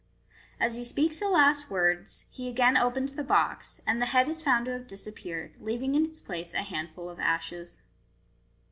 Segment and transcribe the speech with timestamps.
[0.59, 4.41] As he speaks the last words, he again opens the box, and the head is
[4.41, 7.81] found to have disappeared, leaving in its place a handful of ashes.